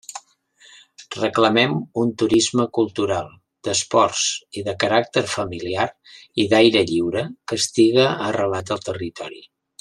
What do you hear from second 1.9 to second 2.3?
un